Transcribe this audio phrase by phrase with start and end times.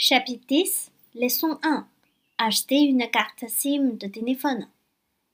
[0.00, 1.84] Chapitre 10, leçon 1.
[2.38, 4.68] Acheter une carte SIM de téléphone.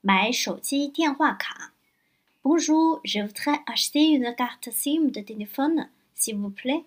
[0.02, 6.82] Bonjour, je voudrais acheter une carte SIM de téléphone, s'il vous plaît.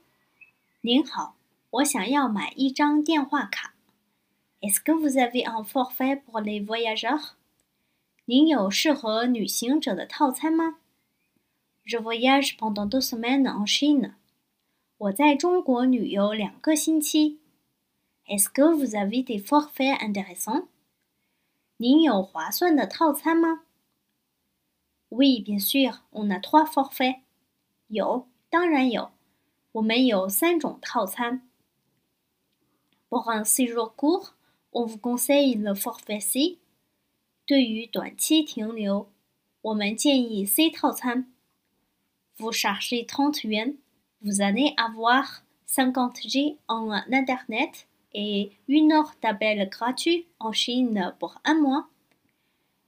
[0.82, 1.36] 您好,
[1.70, 3.76] 我想要买一张电话卡。
[4.64, 7.36] ce que vous avez un forfait pour les voyageurs?
[11.86, 14.16] Je voyage pendant deux semaines en Chine.
[14.98, 17.38] 我在中国旅游两个星期。
[18.30, 20.68] est-ce que vous avez des forfaits intéressants?
[21.80, 22.08] Oui
[25.42, 27.16] bien sûr, on a trois forfaits.
[27.88, 29.12] 有，当然有，
[29.72, 31.48] 我们有三种套餐。
[33.10, 34.32] Pour un séjour court,
[34.74, 36.58] on vous conseille le forfait C.
[37.46, 39.10] 对于短期停留，
[39.62, 41.26] 我们建议 chargez
[43.06, 43.78] 30 yuan,
[44.22, 47.86] vous allez avoir 50 G en Internet
[48.18, 51.88] 诶，你知道台北的各区有什么按摩？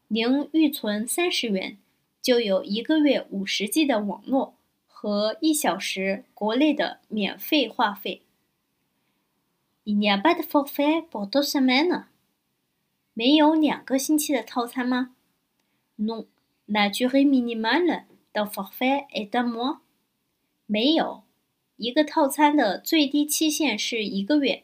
[0.07, 1.77] 您预存三十元，
[2.19, 4.55] 就有一个月五十 G 的网络
[4.87, 8.23] 和一小时国内的免费话费。
[9.83, 12.07] 一年半的套餐 a 多少天呢？
[13.13, 15.15] 没有两个星期的套餐吗
[15.99, 19.81] ？Non，la durée minimale d u forfait est de 么？
[20.65, 21.21] 没有，
[21.77, 24.63] 一个套餐的最低期限是一个月。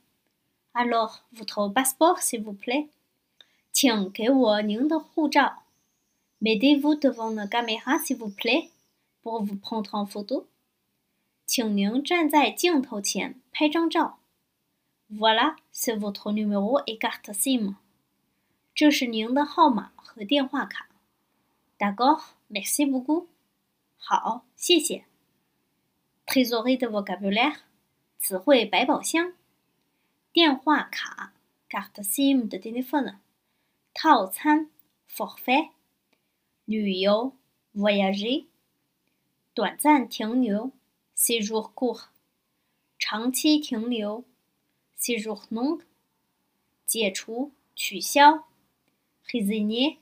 [0.73, 2.87] Alors, votre passeport, s'il vous plaît.
[3.73, 4.09] Tiens,
[6.43, 8.69] Mettez-vous devant la caméra, s'il vous plaît,
[9.21, 10.47] pour vous prendre en photo.
[15.09, 17.75] Voilà, c'est votre numéro et carte SIM.
[21.79, 23.27] D'accord, merci beaucoup.
[24.03, 25.03] 好，谢谢。
[26.25, 27.53] Trésorerie de vocabulaire.
[27.53, 27.57] vocabulaire，
[28.19, 29.33] 词汇百宝箱。
[30.33, 31.33] 电话卡
[31.69, 33.15] ，carte SIM de t é l e p h o n e
[33.93, 34.71] 套餐
[35.09, 35.71] ，forfait，
[36.63, 37.35] 旅游
[37.75, 38.45] ，voyage，
[39.53, 40.71] 短暂停留
[41.17, 42.03] ，sejour court，
[42.97, 44.23] 长期停留
[44.97, 45.81] ，sejour long，
[46.85, 48.45] 解除，取消
[49.27, 49.97] ，résilier，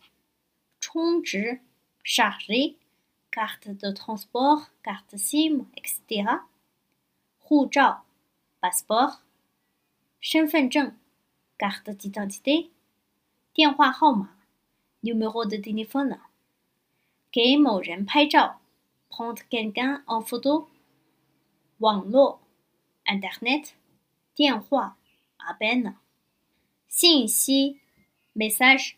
[0.79, 1.62] 充值
[2.06, 6.44] ，charger，carte de transport，carte SIM etc.，
[7.39, 8.06] 护照
[8.62, 9.18] ，passeport。
[10.22, 10.91] Shenfen Zheng,
[11.57, 12.69] carte d'identité.
[13.57, 14.28] Dienhua Home,
[15.02, 16.19] numéro de téléphone.
[17.31, 18.52] Gei ren paijou,
[19.07, 20.68] prendre quelqu'un en photo.
[21.80, 22.40] Wanglo,
[23.07, 23.78] internet.
[24.35, 24.96] Tianhua
[25.47, 25.96] à ben.
[26.90, 27.78] Sin si,
[28.36, 28.97] message.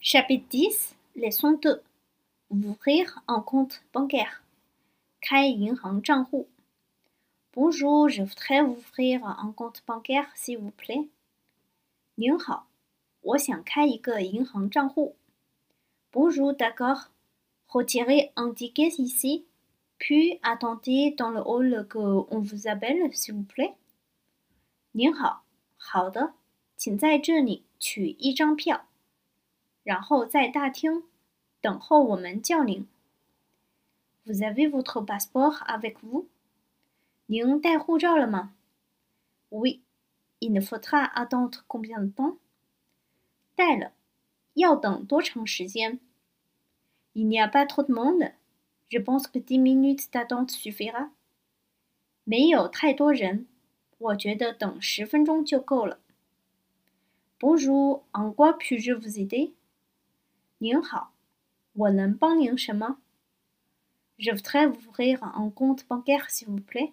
[0.00, 1.82] Chapitre 10, leçon 2.
[2.50, 4.44] Ouvrir un compte bancaire.
[5.20, 6.00] Kai yin hang
[7.58, 11.08] Bonjour, je voudrais vous ouvrir un compte bancaire, s'il vous plaît.
[16.14, 17.10] Bonjour, d'accord.
[17.68, 19.46] Retirez un ticket ici,
[19.96, 21.96] puis attendez dans le hall que
[22.30, 23.72] on vous appelle, s'il vous plaît.
[34.26, 36.28] vous avez votre passeport avec vous?
[37.28, 38.54] 您带护照了吗
[39.50, 39.80] ？Oui,
[40.38, 42.12] il ne faudra attendre combien de
[47.14, 48.30] Il n'y a pas trop de monde.
[48.90, 51.08] Je pense que 10 minutes d'attente suffira.
[57.40, 59.52] Bonjour, en quoi puis-je vous aider
[60.60, 60.76] Je
[64.32, 66.92] voudrais ouvrir un compte bancaire, s'il vous plaît.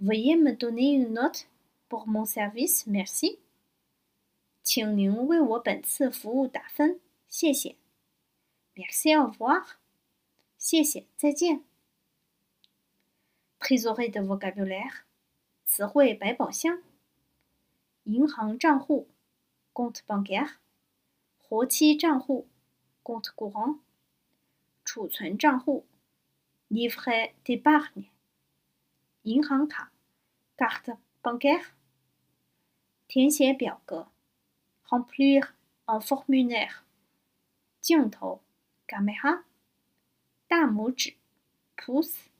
[0.00, 1.48] Veuillez me donner une note
[1.88, 3.38] pour mon service, merci.
[8.76, 9.78] Merci, au revoir.
[10.56, 11.60] 谢谢，再见。
[13.58, 14.26] Trésorerie de vocabulaire.
[15.04, 15.04] Compte bancaire.
[15.04, 15.04] vocabulaire，
[15.66, 16.82] 词汇百宝箱。
[18.04, 19.08] 银行账户
[19.74, 20.52] ，compte bancaire；
[21.36, 22.46] 活期账户
[23.02, 23.76] ，compte
[24.84, 25.84] 储存账户
[26.70, 28.06] livret d'épargne,
[29.26, 29.88] yinhangka,
[30.56, 30.90] carte
[31.22, 31.74] bancaire,
[33.08, 34.06] tianxie biaoge,
[34.84, 35.54] remplir
[35.86, 36.84] un formulaire,
[37.82, 38.40] jiangtou,
[38.86, 39.42] caméra,
[40.50, 41.16] damouji,
[41.76, 42.30] pouce,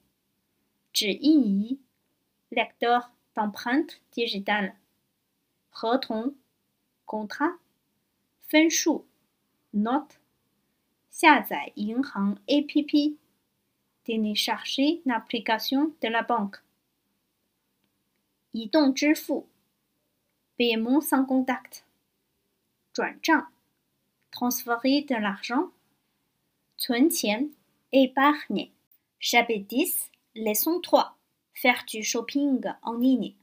[0.94, 1.78] zhi yi,
[2.50, 4.74] lecteur d'empreintes digitales,
[5.72, 6.34] retong,
[7.04, 7.54] contrat,
[8.42, 9.00] fenshu,
[9.74, 10.18] note,
[11.10, 13.14] 下载银行 APP。
[14.04, 16.58] télécharger l'application de la banque.
[20.56, 21.84] paiement sans contact.
[24.30, 25.70] Transférer de l'argent.
[27.92, 28.72] Épargner.
[29.20, 31.16] Chapitre 10, leçon 3,
[31.54, 33.34] faire du shopping en ligne,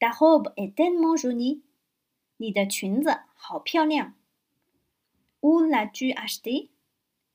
[0.00, 1.62] Ta robe est tellement ni
[5.42, 6.68] Où las l'as-tu acheté?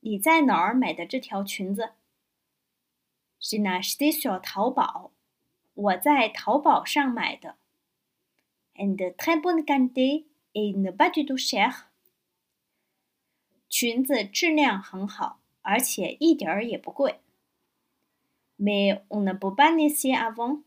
[0.02, 1.92] 你在哪儿买的这条裙子？
[3.40, 3.98] 是呢，是
[4.42, 5.12] 淘宝。
[5.74, 7.58] 我在淘宝上买的。
[8.76, 11.86] And très bonne g a n t e et ne pas du tout cher。
[13.68, 17.20] 裙子质量很好，而且一点儿也不贵。
[18.58, 20.64] Mais on ne peut pas les a v a n t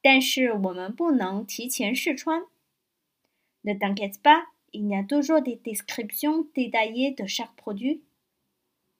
[0.00, 2.42] 但是我们不能提前试穿。
[3.64, 8.02] Ne t'inquiètes pas, il y a toujours des descriptions détaillées de chaque produit.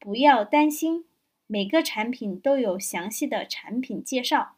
[0.00, 1.06] 不要担心，
[1.48, 4.54] 每个产品都有详细的产品介绍。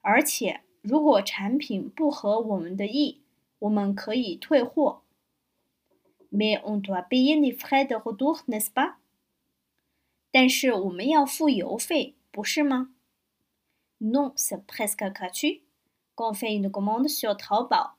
[0.00, 3.20] 而且，如果产品不合我们的意，
[3.58, 5.02] 我们可以退货。
[6.32, 8.94] Mais on doit payer les frais de retour n e s pas。
[10.30, 12.94] 但是我们要付邮费，不是吗
[13.98, 15.60] ？Non, c'est presque gratuit.
[16.14, 17.95] Quand on fait une commande sur Taobao.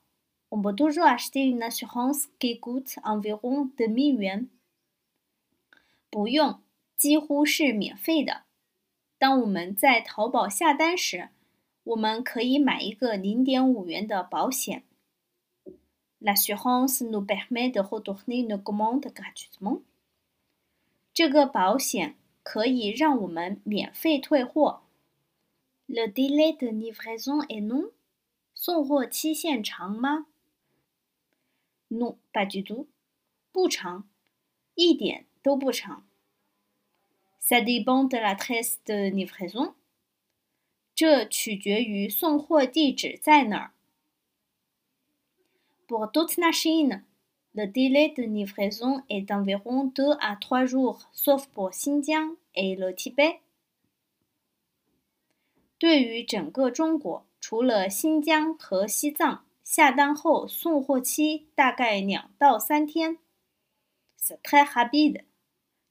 [0.50, 2.86] 我们多数还是定纳许房子给够的，
[3.24, 4.50] 约有的美元。
[6.10, 6.62] 不用，
[6.96, 8.44] 几乎是免费的。
[9.18, 11.30] 当我们在淘宝下单时，
[11.84, 14.84] 我们可以买一个零点五元的保险。
[15.66, 19.82] o 许房子努百美的或多尼努购买的感觉 n 么？
[21.14, 24.84] 这个保险可以让我们免费退货。
[25.88, 27.92] Le delay 的尼配送，哎侬？
[28.56, 30.28] 送货期限长吗？
[31.90, 32.88] Non, pas du tout.
[33.52, 34.08] 不长，
[34.76, 36.06] 一点都不长。
[37.42, 39.74] Ça dépend de la tresse de livraison。
[40.94, 43.72] 这取决于送货地址在哪儿。
[45.88, 47.04] Pour d'autres machines,
[47.54, 52.92] le délai de livraison est d'environ deux à trois jours, sauf pour Xinjiang et le
[52.94, 53.40] Tibet.
[55.80, 59.47] 对于整个中国，除了新疆和西藏。
[59.68, 63.18] 下单后送货期大概两到三天。
[64.18, 65.26] s t t r e s rapide，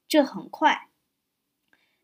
[0.07, 0.89] 这很快。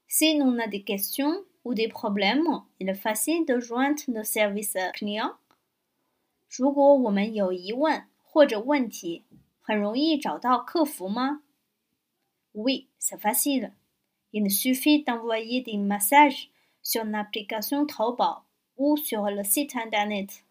[0.08, 5.38] Si nous a des questions ou des problèmes，il est facile de joindre nos services clients。
[6.48, 9.24] 如果我们有疑问或者问题，
[9.60, 11.42] 很容易找到客服吗
[12.54, 13.72] ？Oui，c'est facile.
[14.32, 16.50] Il suffit d'envoyer des messages
[16.84, 18.44] sur l'application Taobao
[18.78, 20.44] ou sur le site internet.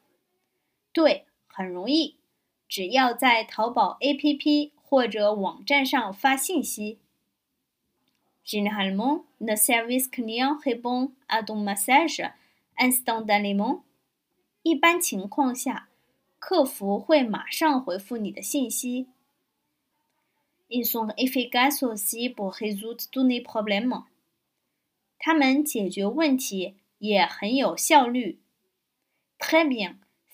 [0.93, 2.17] 对，很容易，
[2.69, 6.99] 只要在淘宝 APP 或者网站上发信息。
[14.65, 15.89] 一般情况下，
[16.39, 19.07] 客服会马上回复你的信息。
[25.19, 28.39] 他们解决问题也很有效率，
[29.39, 29.97] 特别。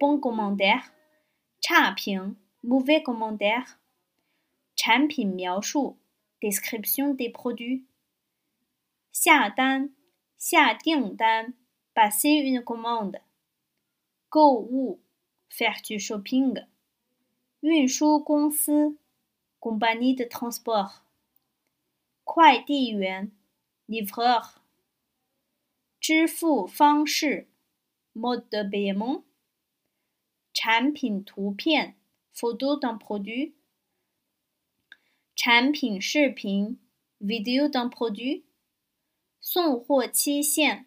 [0.00, 0.92] bon commentaire,
[1.96, 3.78] ping, mauvais commentaire,
[4.76, 5.60] Champing, miao
[6.40, 7.84] description des produits,
[9.12, 9.88] xia dan,
[10.38, 11.52] xia ding dan,
[11.96, 13.18] passer une commande,
[14.30, 15.00] go wu,
[15.48, 16.54] faire du shopping,
[17.64, 18.52] yun shu gong
[19.58, 21.02] compagnie de transport,
[22.24, 23.30] kuai di yuan,
[23.88, 24.44] livreur,
[26.00, 27.48] zhi fu fang shi,
[28.14, 29.24] mode de paiement,
[30.60, 31.94] 产品图片
[32.34, 33.52] (photo d'un produit)，
[35.36, 36.80] 产品视频
[37.20, 38.42] (video d'un produit)，
[39.40, 40.86] 送货期限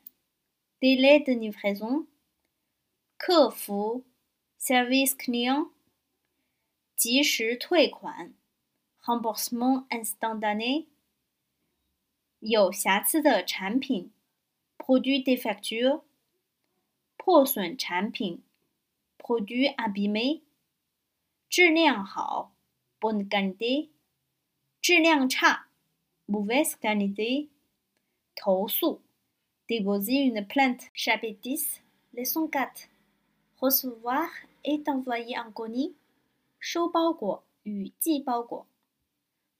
[0.77, 2.07] (délai de livraison)，
[3.15, 4.03] 客服
[4.59, 5.69] (service client)，
[6.97, 8.33] 及时退款
[9.05, 10.87] (remboursement instantané)，
[12.39, 14.11] 有瑕疵的产品
[14.77, 16.01] (produit défectueux)，
[17.15, 18.43] 破损产品。
[19.31, 20.41] produits a b 举阿比美，
[21.49, 22.53] 质量好
[22.99, 23.89] ，bonne qualité。
[24.81, 25.67] 质量差
[26.27, 27.47] ，mauvaise qualité。
[28.35, 29.01] 投诉
[29.67, 30.87] ，déposer une plainte.
[30.93, 31.77] c h a p e d i 10,
[32.13, 32.87] leçon 4.
[33.61, 34.27] Recevoir
[34.65, 35.93] et envoyer un colis.
[36.59, 38.67] 收包裹与寄包裹。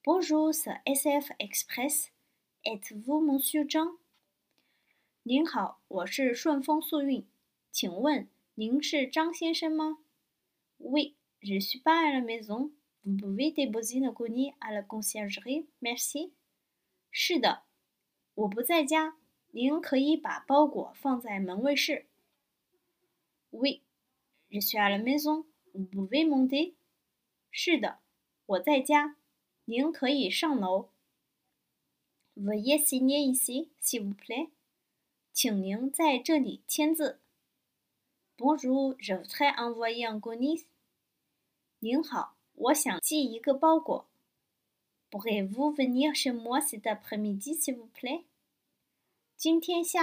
[0.03, 2.07] Bonjour, s SF Express.
[2.65, 3.99] Et vous, monsieur Zhang?
[5.23, 7.25] 您好，我是顺丰速运，
[7.71, 8.27] 请问？
[8.61, 9.97] 您是张先生吗
[10.77, 12.71] ？Oui, je ne suis pas à la maison.
[13.03, 15.65] Vous pouvez déposer nos colis à la conciergerie.
[15.81, 16.31] Merci.
[17.09, 17.63] 是的，
[18.35, 19.17] 我不在家，
[19.53, 22.05] 您可以把包裹放在门卫室。
[23.49, 23.81] Oui,
[24.51, 25.45] je suis à la maison.
[25.73, 26.75] Vous pouvez monter.
[27.49, 27.97] 是的，
[28.45, 29.17] 我在家，
[29.65, 30.89] 您可以上楼。
[32.35, 34.51] Veuillez signer ici, s'il vous plaît.
[35.33, 37.20] 请您在这里签字。
[38.43, 40.63] Bonjour, je voudrais envoyer un colis.
[41.77, 44.07] 您好，我想寄一个包裹。
[45.11, 48.23] Pourriez-vous venir chez moi cet après-midi, s'il vous plaît?
[49.37, 50.01] Je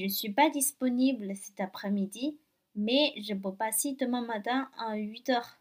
[0.00, 2.40] ne suis pas disponible cet après-midi,
[2.74, 5.58] mais je peux passer demain matin à 8 heures.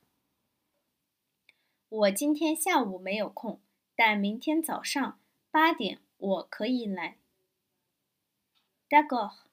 [8.92, 9.46] D'accord.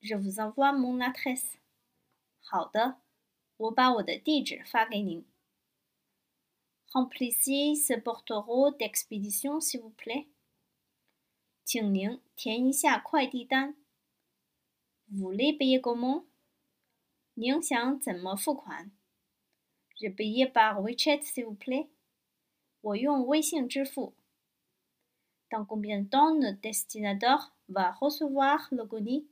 [0.00, 1.56] Je vous envoie mon adresse.
[2.40, 3.00] 好的，
[3.56, 5.24] 我把我的地址发给您。
[6.90, 10.26] Remplissez ce portero d'expédition, s'il vous plaît.
[15.16, 16.24] voulez payer comment?
[17.36, 21.88] Je paye par WeChat, s'il vous plaît.
[22.82, 24.14] 我用微信支付。
[25.52, 29.26] dans combien de temps le destinateur va recevoir le colis?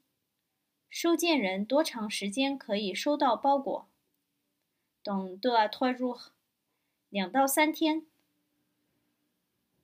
[5.04, 5.94] dans deux à trois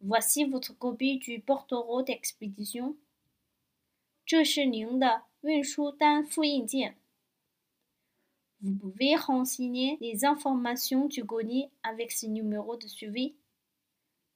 [0.02, 1.42] Voici votre copie du
[2.06, 2.96] d'expédition.
[8.60, 13.34] Vous pouvez renseigner les informations du colis avec ce numéro de suivi。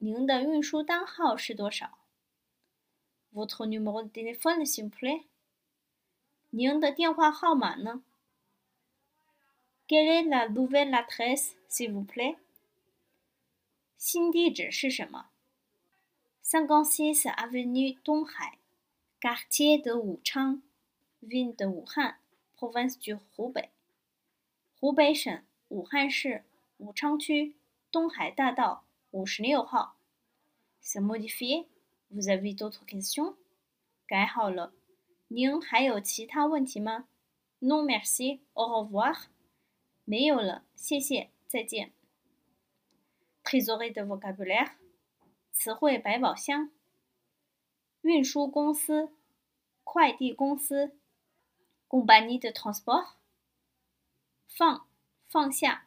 [0.00, 1.98] 您的运输单号是多少
[3.32, 5.24] ？Votre numéro de téléphone s'il vous plaît？
[6.50, 8.04] 您的电话号码呢
[9.88, 12.36] ？Quelle est la nouvelle adresse s'il vous plaît？
[13.96, 15.30] 新地址是什么
[16.44, 18.58] ？Cinquante-six avenue Donghai,
[19.20, 20.60] quartier de Wuchang,
[21.24, 22.14] ville de Wuhan,
[22.56, 23.70] province du Hubei。
[24.78, 26.44] 湖北省武汉市
[26.76, 27.56] 武昌区
[27.90, 28.84] 东海大道。
[29.12, 29.96] 五十六号
[30.82, 31.66] ，modifier
[32.10, 33.36] C'est de la v i d e o question，
[34.06, 34.74] 改好了。
[35.28, 37.08] 您还有其他问题吗
[37.60, 39.28] ？Non merci, au revoir。
[40.04, 41.94] 没有了，谢谢，再见。
[43.42, 44.72] Trésoré e de vocabulaire，
[45.52, 46.70] 词汇百宝箱。
[48.02, 49.14] 运输公司，
[49.84, 50.88] 快递公司。
[50.88, 50.94] c
[51.88, 53.12] o m b i e de transport？
[54.46, 54.86] 放，
[55.26, 55.86] 放下。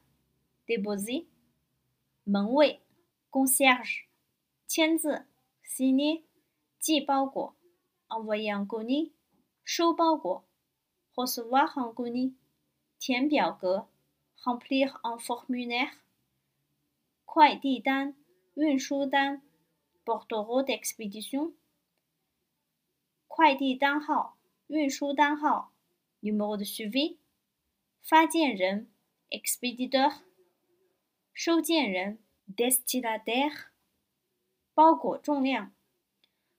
[0.66, 1.22] d e b o u z e r
[2.24, 2.82] 门卫。
[3.32, 4.04] conseil，
[4.68, 5.26] 签字
[5.62, 6.26] s i g n e g
[6.82, 7.56] 寄包裹
[8.10, 9.14] ，envoyer un colis，
[9.64, 10.44] 收包裹
[11.14, 12.34] ，recevoir un colis，
[13.00, 13.88] 填表格
[14.44, 15.94] ，remplir un formulaire，
[17.24, 18.18] 快递单，
[18.56, 19.42] 运输单
[20.04, 21.54] ，bordereau d'expédition，
[23.30, 25.72] 快递单号，运输单号
[26.20, 27.16] ，numéro de suivi，
[28.02, 28.92] 发件人
[29.30, 30.18] ，expéditeur，
[31.34, 32.20] 收件人。
[32.56, 33.68] Destinataire，
[34.74, 35.72] 包裹重量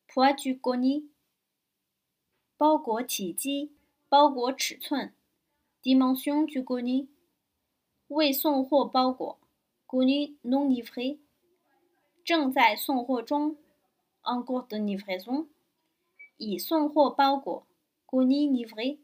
[0.09, 1.11] ，Poids du c o n i
[2.57, 3.73] 包裹体积，
[4.09, 5.13] 包裹尺寸
[5.83, 7.09] d i m e n s i o n du c o n i
[8.09, 9.39] 未送货包裹
[9.87, 11.19] c o n i non livré，
[12.25, 13.59] 正在送货中
[14.23, 15.49] ，En c o r e de livraison，
[16.39, 17.67] 已送货包裹
[18.11, 18.99] c o n i s livré。